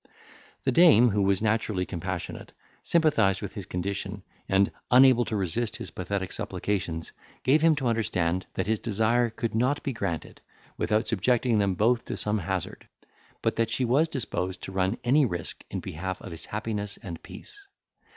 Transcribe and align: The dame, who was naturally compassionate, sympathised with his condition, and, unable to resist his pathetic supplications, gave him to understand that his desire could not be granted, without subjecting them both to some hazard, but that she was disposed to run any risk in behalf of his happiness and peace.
The 0.63 0.71
dame, 0.71 1.11
who 1.11 1.21
was 1.21 1.43
naturally 1.43 1.85
compassionate, 1.85 2.53
sympathised 2.81 3.39
with 3.39 3.53
his 3.53 3.67
condition, 3.67 4.23
and, 4.49 4.71
unable 4.89 5.25
to 5.25 5.35
resist 5.35 5.75
his 5.75 5.91
pathetic 5.91 6.31
supplications, 6.31 7.11
gave 7.43 7.61
him 7.61 7.75
to 7.75 7.85
understand 7.85 8.47
that 8.55 8.65
his 8.65 8.79
desire 8.79 9.29
could 9.29 9.53
not 9.53 9.83
be 9.83 9.93
granted, 9.93 10.41
without 10.75 11.07
subjecting 11.07 11.59
them 11.59 11.75
both 11.75 12.03
to 12.05 12.17
some 12.17 12.39
hazard, 12.39 12.87
but 13.43 13.57
that 13.57 13.69
she 13.69 13.85
was 13.85 14.09
disposed 14.09 14.63
to 14.63 14.71
run 14.71 14.97
any 15.03 15.23
risk 15.23 15.63
in 15.69 15.81
behalf 15.81 16.19
of 16.19 16.31
his 16.31 16.47
happiness 16.47 16.97
and 17.03 17.21
peace. 17.21 17.67